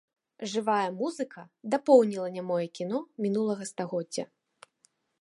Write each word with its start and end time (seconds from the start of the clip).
Жывая 0.53 0.87
музыка 1.01 1.43
дапоўніла 1.75 2.33
нямое 2.39 2.65
кіно 2.81 3.05
мінулага 3.27 3.63
стагоддзя. 3.75 4.31